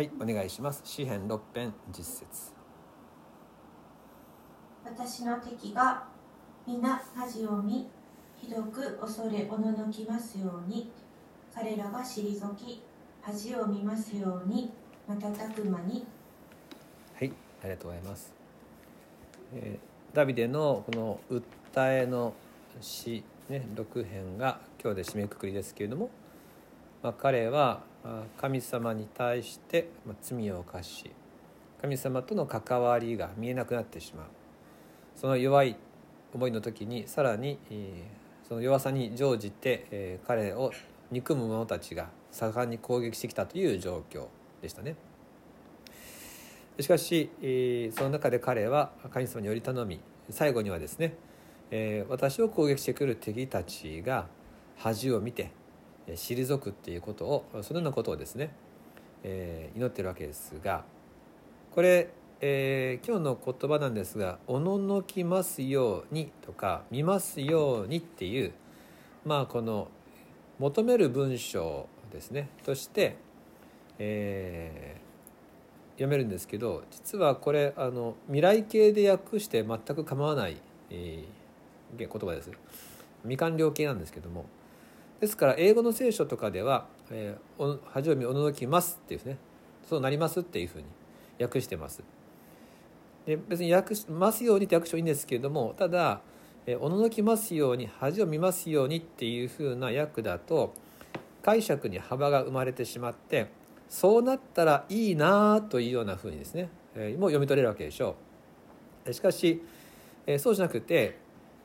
[0.00, 0.80] はいお願いします。
[0.82, 2.54] 詩編六編実節
[4.82, 6.04] 私の敵が
[6.66, 7.86] 皆恥を見
[8.34, 10.90] ひどく恐れおののきますように
[11.54, 12.82] 彼らが退き
[13.20, 14.72] 恥を見ますように
[15.06, 16.06] 瞬く間に。
[17.16, 17.32] はい
[17.62, 18.32] ありがとうございます、
[19.52, 22.32] えーダビデのこの訴えの
[22.80, 26.08] 詩ね六編が今日で締めくくりですけれども、
[27.02, 27.82] まあ、彼は
[28.40, 31.10] 神様に対してまあ罪を犯し
[31.80, 34.26] 神様との関わりが見えなくなってしまう
[35.16, 35.76] その弱い
[36.34, 37.58] 思いの時にさらに
[38.48, 40.72] その弱さに乗じて彼を
[41.10, 44.26] 憎む者たちが盛んに攻撃してきたという状況
[44.62, 44.96] でしたね。
[46.78, 47.30] しかし、
[47.94, 51.14] その中で彼は神様により頼み最後にはですね、
[51.70, 54.28] えー私を攻撃してくる敵たちが
[54.76, 55.50] 恥を見て
[56.08, 58.50] 退くっていうことをそのようなことをですね、
[59.22, 60.84] えー祈ってるわけですが
[61.70, 68.52] これ、えー今日の言葉なんですが「おののきますように」とか「見ますように」っていう
[69.24, 69.88] まあこの
[70.58, 72.48] 求める文章ですね。
[72.64, 73.16] として、
[73.98, 75.10] えー
[76.00, 80.56] 読めるんですけど実はこれあの未来形で訳して全く構わない、
[80.88, 81.40] えー
[81.98, 82.50] 言葉です。
[83.22, 84.46] 未完了形なんですけども
[85.20, 89.38] ですから英語の聖書とかでは「えー恥を見おののきます」っていうね
[89.88, 90.84] そうなりますっていうふうに
[91.40, 92.02] 訳してます
[93.26, 96.22] で別に訳しますようにって訳してもいいんですけれどもただ
[96.66, 100.72] 「えおののきますように恥を見ますように」っていうふうな訳だと
[101.42, 103.48] 解釈に幅が生まれてしまって
[103.90, 108.14] そうなったらいいなというようなふうにですね、えもう読み取れるわけでしょ
[109.04, 109.12] う。
[109.12, 109.60] しかし、
[110.28, 111.18] えそうじゃなくて、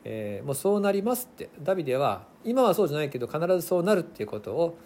[0.08, 4.76] えーもうそうなりますってダビデは今はそうじゃないけど必ずそうなるっていうこと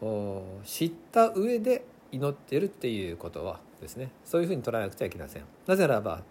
[0.00, 5.42] を知った上で祈ってるっていうことはですねそういうふうに捉えなくちゃいけません。
[5.66, 6.22] なぜならば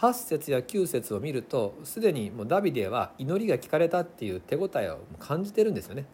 [0.00, 6.06] 8節や9節を見るとすでにもうダビデは祈りが聞かれたっていう手応えを感じてるんですよね。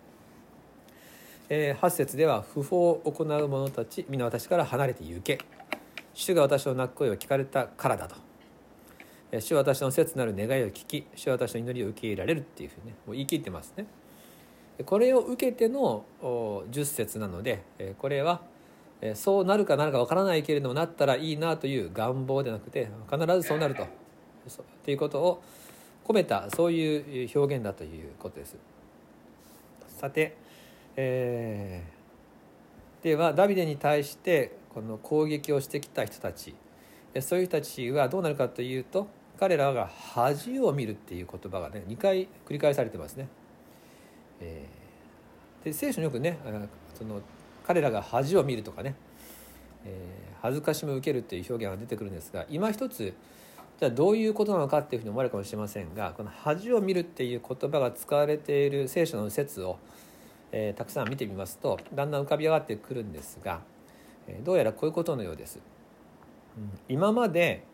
[1.48, 5.38] えー8節では「不法を行う者たち皆私から離れて行け」
[6.12, 8.16] 「主が私の泣く声を聞かれたからだ」と
[9.32, 13.87] 「主は私の切なる願いを聞き主は私の祈りを受け入れられる」っていうふうにねもう言い切ってますね。
[14.84, 17.62] これを受けてのお10節なので、
[17.98, 18.42] これは
[19.15, 23.86] そうなるかなるかわからないけれどもなったらいいなという願望でなくて必ずそうなるとっ
[24.84, 25.42] ていうことを
[26.04, 28.56] 込めたそういう表現だということです。
[29.88, 30.36] さて、
[30.97, 31.97] えー
[33.03, 36.56] ではダビデに対してこの攻撃をしてきた人たち
[37.21, 43.28] そういう人たちはどうなるかというと彼らが恥を見るっていう言葉がね2回繰り返されてますね。
[44.41, 44.87] えー
[45.66, 46.38] で聖書によくね
[46.94, 47.21] その
[47.66, 48.94] 彼らが恥を見るとかね、
[49.84, 53.15] えー恥ずかしみを受けるっていう表現が出てくるんですが今一つ
[53.81, 59.78] じゃあどういうことなのかっていうふうに思われるかもしれませんがこの恥を見るっていう言葉が使われている聖書の説を、
[60.53, 63.60] えーたくさん見てみますとだんだん浮かび上がってくるんですが、
[64.28, 65.59] えどうやらこういうことのようです。
[66.88, 67.64] 今まで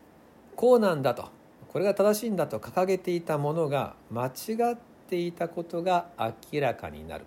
[0.55, 1.29] こうなんだと
[1.69, 4.77] これが正しいんだと掲げていたものが間違っ
[5.09, 6.09] ていたことが
[6.51, 7.25] 明らかになる。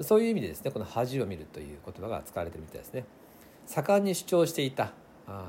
[0.00, 3.04] そういう意味でですねこの恥を見るという言葉が使われてるみたいですね。
[3.66, 4.92] 盛んに主張していた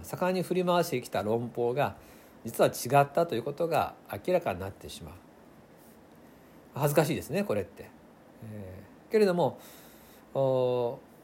[0.03, 1.95] 盛んに振り回してきた論法が
[2.45, 5.13] 実は違ったということが明らかになってしまう。
[6.73, 7.89] 恥ずかしいですねこれって、
[8.43, 9.59] えーけれども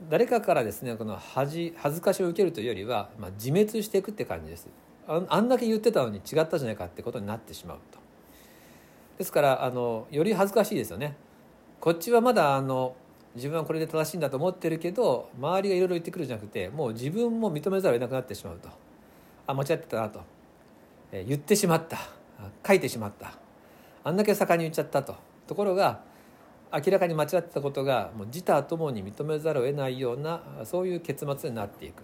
[0.09, 4.67] 誰かからですねこの恥恥ずかしを受けるというよりは、まあ、自滅していくって感じです。
[5.07, 8.00] ああんだけ言ってたのに違ったじゃないかってことになってしまうと。
[9.17, 11.16] ですからあのより恥ずかしいですよね。
[11.79, 12.95] こっちはまだあの
[13.35, 18.69] 自分はこれで正しいんだと思ってるけど周りがいろいろ言ってくるじゃなくてもう自分も認めざるを得なくなってしまうと。
[19.47, 20.22] あ間違ってたなと、
[21.12, 22.00] えー言ってしまった。
[22.67, 23.33] 書いてしまった。
[24.03, 25.16] あんだけ盛んに言っちゃったと。
[25.47, 26.01] ところが
[26.74, 32.04] 明らかに間違ってたことがもう自他ともに認めざるを得ないようなそういう結末になっていく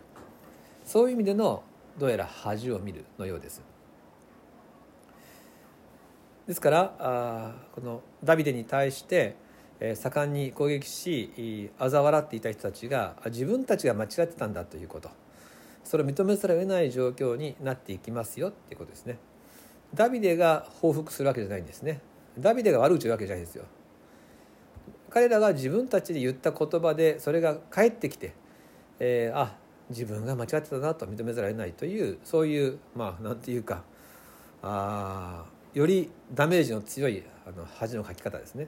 [0.85, 1.63] そういう意味での
[1.97, 3.61] どうやら恥を見るのようです。
[6.47, 9.35] ですからあこのダビデに対して、
[9.79, 15.09] えー盛んに攻撃し嘲笑っていた人たちがあ自分たちが間違ってたんだということ
[15.83, 19.17] それを認めざるを得ない状況になっていきますよっていうことですね。
[19.93, 21.99] ダビデが報復するわけじゃないんですね。
[22.39, 23.65] ダビデが悪口言うわけじゃないんですよ。
[25.11, 28.33] 彼らが自分たちで言った言葉でそれが返ってきて、
[28.99, 29.61] えーあ
[29.91, 33.83] 自分が間違ってたなと認めざるを得ないというそういうまあなんていうか
[34.63, 38.67] あよりダメージの強いあの恥のかき方ですね。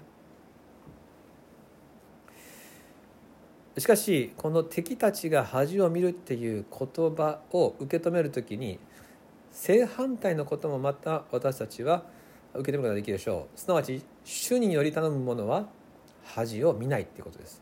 [3.77, 8.77] しかしこの敵たちが恥を見るっていう言葉を受け止める時に
[9.51, 12.03] 正反対のこともまた私たちは
[12.53, 15.65] 受け止めることができるでしょうすなわち主により頼む者は
[16.23, 17.61] 恥を見ないっていうことです。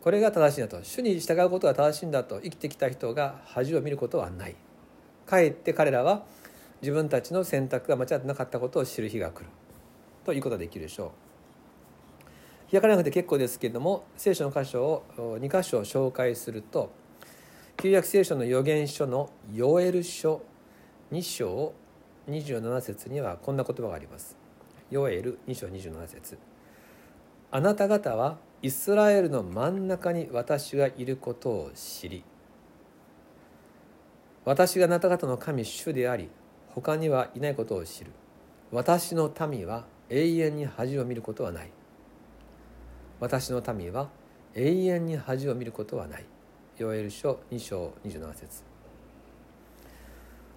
[0.00, 0.82] これが正しいんだと。
[0.84, 2.40] 主に従うことが正しいんだと。
[2.40, 4.56] 生きてきた人が恥を見ることはない。
[5.26, 6.24] かえって彼らは
[6.80, 9.46] 自分たちの選択が間違ってなかったことを知る日が来る。
[10.24, 11.12] ということができるでしょ
[12.68, 12.70] う。
[12.70, 16.92] 開かなくて結構ですけれども聖書の箇所を2箇所紹介すると
[17.78, 20.42] 旧約聖書の預言書のヨエル書
[21.12, 21.72] 2章
[22.28, 24.36] 27節にはこんな言葉があります。
[24.90, 26.38] ヨエル2章27節。
[27.50, 32.24] あなた方はイスラエルの真ん中に私がいることを知り。
[34.44, 36.30] 私があなた方の神主であり
[36.74, 38.12] 他にはいないことを知る。
[38.70, 41.70] 私の民は永遠に恥を見ることはない。
[43.20, 44.10] 私の民は
[44.54, 46.24] 永遠に恥を見ることはない。
[46.76, 48.67] ヨエル書2章27節。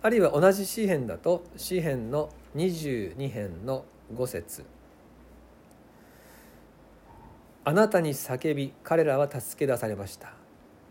[0.04, 4.66] あるいは同じ詩篇だと詩篇の22編の5節。
[7.64, 10.34] あなたに叫び彼らは助け出されました。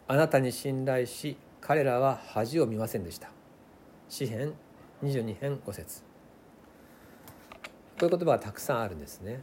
[0.07, 3.31] あなたに信頼し彼らは恥を見ませんでした。
[4.09, 4.55] 詩篇
[5.03, 6.03] 22編5節。
[7.99, 9.43] こういう言葉はたくさんあるんですね。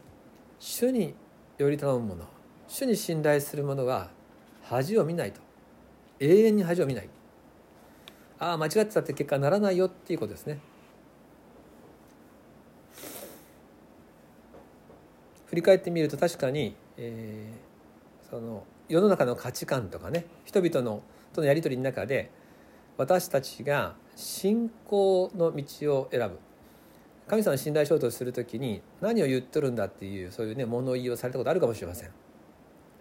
[0.60, 1.14] 主に
[1.58, 2.26] より頼む者
[2.70, 4.12] 主に信頼する者は
[4.64, 5.42] 恥を見ないと。
[6.22, 7.10] 永遠に恥を見ない。
[8.40, 10.60] ああ間違ってたって結果ならないよっていうことですね。
[15.48, 21.02] 振り返ってみると確かに、えー、その世の中の価値観とかね人々の
[21.34, 22.30] とのやり取りの中で
[22.98, 26.40] 私たちが信仰の道を選ぶ。
[27.28, 32.12] 神様に信頼しようとする時に何を言っとるんだっていうそういうね物言いをされたことあるかもしれません。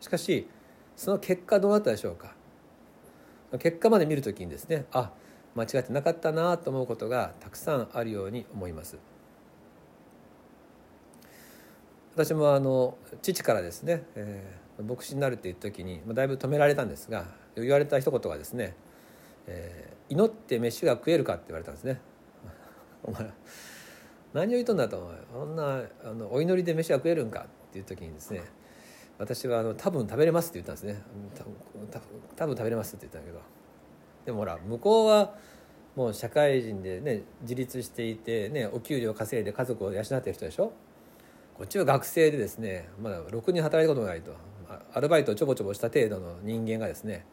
[0.01, 0.49] しかし
[0.97, 2.35] その結果どうなったでしょうか。
[3.59, 5.13] 結果まで見る時にですねあ
[5.57, 8.99] 間違ってなかったなと思うことがたくさんあるように思います。
[12.15, 17.27] 私もあの父からですね、えー、牧師になるって言った時にまあだいぶ止められたんですが
[17.57, 18.75] 言われた一言がですね、
[19.47, 22.01] えー、祈って飯が食えるかって言われたんですね。
[23.03, 23.31] お前
[24.35, 28.43] 何を言うとんだとそんなあのお祈りで飯が食えるんかっていう時にですね
[29.19, 31.03] 私はあの多分食べれますって言ったんですね。
[32.37, 33.56] 多分食べれますって言ったんだけど。
[34.27, 35.35] でもほら向こうは
[35.95, 40.73] もう社会人でね自立していてねお給料稼いで家族を養ってる人でしょ？
[41.55, 44.33] こっちは学生でですねまだろくに働いたことがないと。
[44.93, 47.25] アルバイトをちょぼちょぼした程度の人間がですね、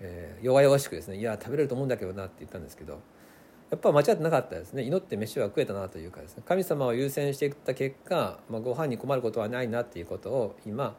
[0.00, 3.00] えー、弱々しくですねいや食べれると思うんだけどなって言ったんですけど
[3.70, 4.82] やっぱ間違ってなかったですね。
[4.82, 10.96] 祈って飯は食えたなというかですね神様を優先していった結果、まあ、ご飯に困ることはないなっていうことを今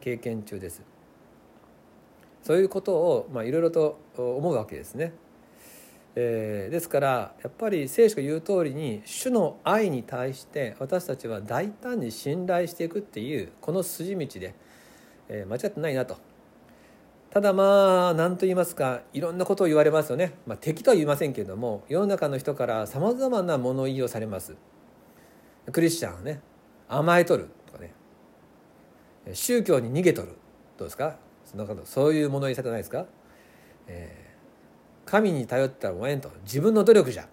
[0.00, 0.82] 経験中です。
[2.44, 5.14] そういうことをいろいろと思うわけですね、
[6.14, 14.54] えー、ですからやっぱり聖書が言う通りに主の愛に対して私たちは大胆に信頼していくっていうこの筋道で、
[15.28, 16.18] えー、間違ってないなと。
[17.30, 24.54] ただまあ何と言いますかいろんなことを言われますよね、まあ、敵とは言いませんけれども世の中の人からさまざまな物言いをされます。
[25.72, 26.40] クリスチャンはね
[26.88, 27.94] 甘えとるとかね。
[29.32, 30.28] 宗教に逃げとる。
[30.76, 31.23] どうですか？
[31.56, 33.06] そのそういう物言いされてないですか、
[33.86, 36.30] えー、神に頼ったらおえんと。
[36.44, 37.28] 自分の努力じゃ。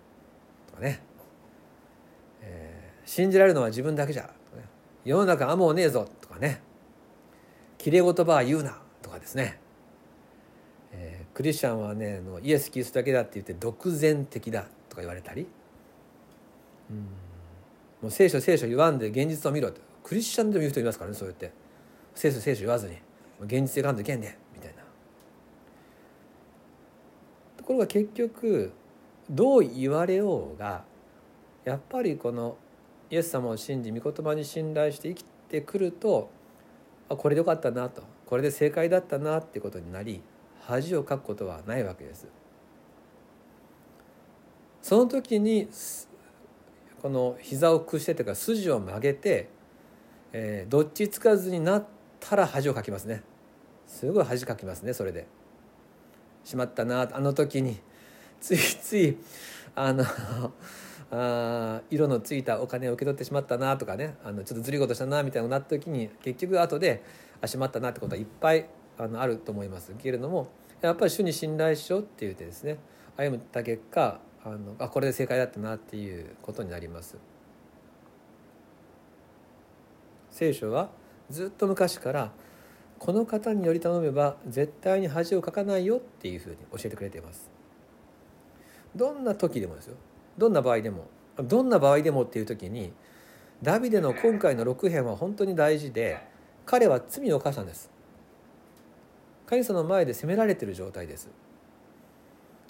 [0.70, 1.02] とかね、
[2.42, 4.24] えー、信じられるのは自分だけじゃ。
[4.24, 4.66] とか、ね、
[5.04, 6.08] 世の中はもうねえぞ。
[6.22, 6.62] とかね。
[7.78, 8.78] きれい言葉は言うな。
[9.02, 9.60] とかですね。
[10.94, 14.66] えー、クリスチャンはねイエス・キリストだけだって言って独善的だ。
[14.90, 15.48] とか言われたり、
[16.90, 16.98] うん、
[18.02, 21.54] もう聖書聖書言わんで現実を見ろとクリスチャンでも言う人いますからねそうやって。
[22.14, 22.98] 聖書聖書言わずに。
[23.46, 24.82] 現実でかんといけんねみたいな。
[27.58, 28.72] ところが結局
[29.30, 30.84] どう言われようが
[31.64, 32.58] やっぱりこの
[33.10, 36.30] イエス様を信じ御言葉に信頼して生きてくると
[37.10, 38.04] あこれでよかったなと。
[38.26, 40.22] これで正解だったなってことになり
[40.62, 42.28] 恥をかくことはないわけです。
[44.82, 45.68] その時に
[47.02, 49.50] この膝を屈してというか筋を曲げて、
[50.32, 51.86] えー、どっちつかずになっ
[52.20, 53.24] たら恥をかきますね。
[53.92, 55.28] すごい恥かきますねそれで。
[56.44, 57.78] しまったなあの時に。
[58.40, 59.18] ついつい
[59.76, 60.04] あの
[61.12, 64.16] あ色のついたお金を受け取ってしまったなとかね。
[64.24, 67.04] あのちょっとずり事したなみたいななった時に結局後で
[67.42, 68.66] あしまったなってことはいっぱい
[68.98, 69.94] あのあると思います。
[70.00, 70.48] けれども
[70.80, 72.78] やっぱり主に信頼しようっていうてですね。
[73.18, 77.18] 歩むた結果あのあこれで正解だったなっていうことになります。
[80.32, 80.90] 聖書は
[81.30, 82.32] ずっと昔から
[83.02, 87.50] この方により頼めば絶対に恥をかかないよっていうふうに教えてくれています。
[88.96, 89.96] どんな時でもですよ。
[90.38, 91.08] どんな場合でも。
[91.42, 92.94] どんな場合でもっていう時に
[93.64, 96.20] ダビデの今回の6編は本当に大事で
[96.68, 97.90] 彼は罪を犯したんです。
[99.48, 101.28] 神様の前で責められている状態です。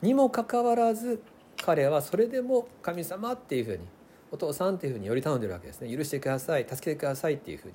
[0.01, 1.21] にもかかわらず
[1.61, 3.79] 彼はそれでも神様っていうふうに
[4.31, 5.93] お父さんっていうふうにより頼んでるわけですね。
[5.93, 7.73] 許してください助けてくださいっていうふうに。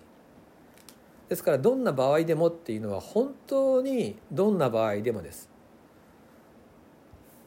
[1.29, 5.51] ですからどんな場合でもっていうのは本当にどんな場合でもです。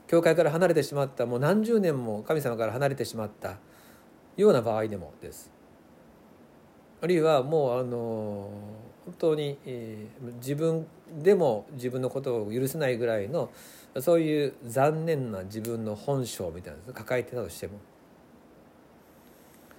[0.08, 3.58] 教会から離れてしまったもう何十年も神様から離れてしまった
[4.38, 5.52] ような場合でもです。
[7.02, 8.50] あるいはもうあの
[9.06, 9.58] 本当に、
[10.40, 10.86] 自分
[11.18, 13.50] でも自分のことを許せないぐらいの
[14.00, 17.80] そういう残念な自分の本性みたいなのを抱えてたとしても。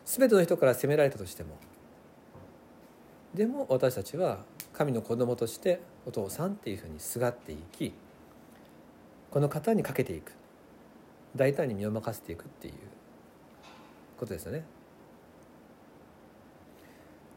[0.04, 1.50] 全ての人から責められたとしても
[3.35, 7.93] でも私たちは神の子供としてお父さんっていうふうにすがっていき
[9.31, 10.33] この方にかけていく。
[11.37, 12.75] 大胆に身を任せていくっていう。
[14.21, 14.65] ことですよね。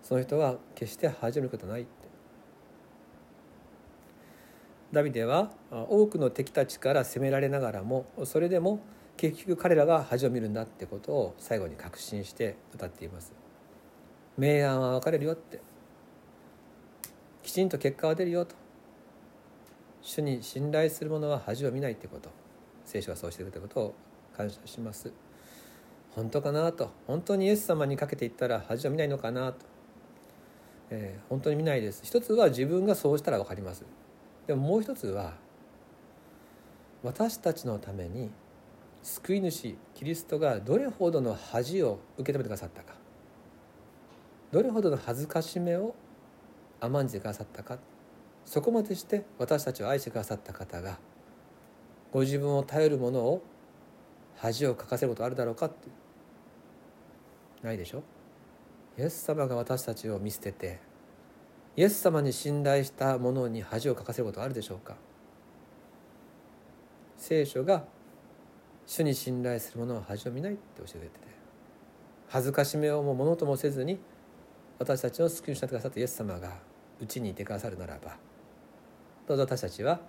[0.04, 1.92] その人は決して恥じることないって。
[4.92, 8.80] ダビデは多くの敵たちから責められながらもそれでも
[9.18, 13.34] 結局彼らが恥を見るんだってことを最後に確信して歌っています。
[14.38, 15.62] 明暗は分かれるよって。
[17.44, 18.56] きちんと結果は出るよと。
[20.02, 22.30] 主に信頼する者は恥を見ないってこと。
[22.86, 23.94] 聖書がそうしてくれたことを
[24.36, 25.12] 感謝します。
[26.12, 26.90] 本当かなと。
[27.06, 29.66] 本当にイエス様にかけていったら恥を見ないのかなと。
[30.90, 32.02] えー、本当に見ないです。
[32.04, 33.84] 一つは自分がそうしたら分かります。
[34.48, 35.34] でももう一つは
[37.04, 38.30] 私たちのために
[39.02, 42.94] 救い主キリストがどれほどの恥を受け止めてくださったか。
[44.52, 45.96] どれほどの恥ずかしめを
[46.84, 47.78] 甘んじてくださったか？
[48.46, 51.00] そこまでして私たちを愛してくださった方が
[52.12, 53.42] ご自分を頼る者を
[54.36, 55.88] 恥をかかせることあるだろうかって。
[57.62, 58.04] ないでしょ？
[58.98, 60.82] イエス様が私たちを見捨てて
[61.78, 64.98] イエス様に信頼した者に恥をかかせることあるでしょうか？
[67.18, 67.86] 聖書が
[68.86, 71.10] 主に信頼する者は恥を見ないって教えてて。
[72.28, 74.00] 恥ずかしめをもものともせずに
[74.80, 76.58] 私たちの救い主になってくださったイエス様が
[77.04, 78.16] うちにいてくださるならば
[79.28, 80.00] どうぞ私たちは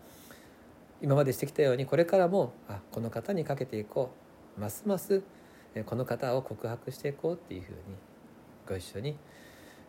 [1.02, 4.12] 今までしてきたようにこれからもあこの方にかけていこ
[4.56, 5.22] うますます
[5.86, 7.76] この方を告白していこうっていうふうに
[8.66, 9.16] ご一緒に、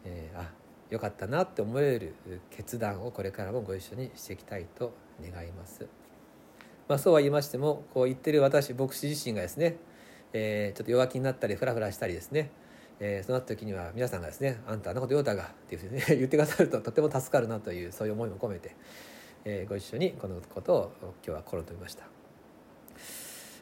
[0.03, 0.49] えー、あ
[0.89, 2.15] よかったなって思える
[2.49, 5.87] 決断をこれからもご一緒にしていきたいと願います。
[6.87, 9.77] まあ、そうは言いましてもこう言ってる私牧師自身がですね、
[10.33, 12.51] えー、ちょっと弱気になったりフラフラしたりですね、
[12.99, 18.75] えー、そうなった時には皆さんがですね「あんたあんなこと言うたが」っていうふうに、ね、 言ってくださるととても助かるなというそういう思いも込めて、
[19.43, 22.07] えー、ご一緒にこのことを今日は心とみました。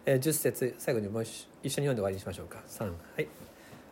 [0.06, 2.62] えー、10節最後にもう一緒に読んで終わりにしましょうか。
[2.68, 3.28] 3はい。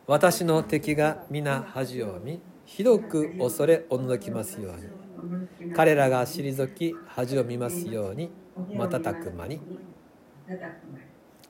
[0.08, 5.74] 私の敵が皆恥を見ひどく恐れおののきますように。
[5.74, 8.30] 彼らが退き恥を見ますように
[8.74, 9.62] 瞬く間に。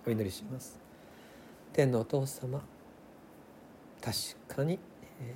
[0.05, 0.79] お祈りします。
[1.73, 2.61] 天のお父様
[4.01, 4.17] 確
[4.55, 4.79] かに、
[5.21, 5.33] え、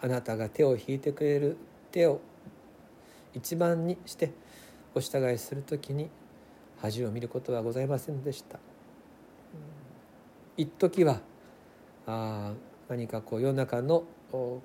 [0.00, 1.56] あなたが手を引いてくれる
[1.90, 2.20] 手を
[3.34, 4.32] 一番にして
[4.94, 6.08] お従いする時に
[6.80, 8.58] 恥を見ることはございませんでした。
[10.56, 11.20] 一時は
[12.06, 12.52] あ
[12.88, 14.62] 何かこう世の中の語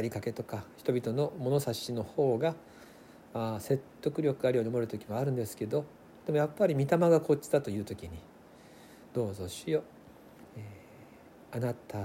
[0.00, 2.54] りかけとか人々の物差しの方が
[3.34, 5.84] あ説得力があるように思える時もあるんですけど
[6.26, 8.10] でもやっぱり御霊がこっちだという時に
[9.12, 10.01] どうぞ主よ、えー、
[11.52, 11.98] あなた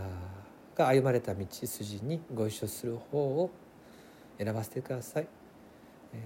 [0.75, 3.49] が歩まれた道筋にご一緒する方を
[4.37, 5.27] 選ばせてください、
[6.13, 6.17] え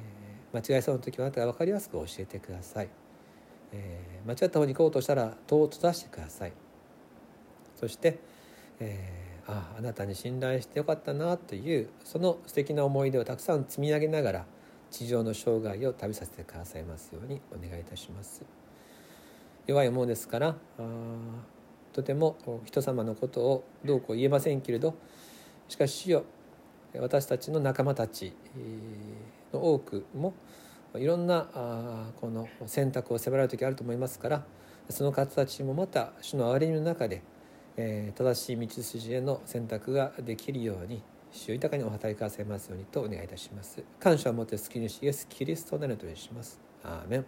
[0.51, 2.89] ー、間違いそうな時はあなたが分かりやすく教えてください、
[3.71, 6.53] えー、間違った方に行こうとしたら戸を閉ざしてください。
[7.79, 8.19] そして、
[8.79, 14.45] えー、ああなたに信頼してよかったなというその素敵な思い出をたくさん積み上げながら
[14.91, 18.43] 地上の生涯を旅させてくださいますようにお願いいたします。
[19.65, 20.53] 弱いものですからあ
[21.93, 24.95] とても人様のことをどうこう言えませんけれど
[25.67, 26.25] しかし主よ
[26.99, 28.33] 私たちの仲間たち
[29.53, 30.33] の多くも
[30.95, 31.47] いろんな
[32.19, 34.43] この選択を迫られる時あると思いますから
[34.89, 37.23] その方たちもまた主の憐れみの中で、
[37.77, 43.83] 正しい道筋への選択ができるように主を豊かにお働かせますようにとお願いいたします。
[43.99, 46.59] 感謝を持って好きにしイエスキリストなるとします。
[46.83, 47.25] アーメン。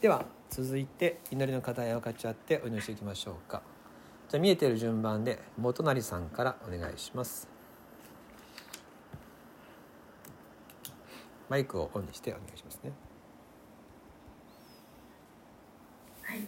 [0.00, 3.62] では続いて祈りの課題を分かち合ってお祈りしていきましょうか。
[4.28, 7.48] じゃあ見えている順番で元成さんからお願いします。
[11.48, 12.92] マイクをオンにしてお願いしますね。
[16.22, 16.46] はい。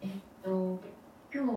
[0.00, 0.10] えっ
[0.42, 0.80] と